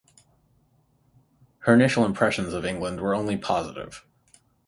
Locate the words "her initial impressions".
1.59-2.55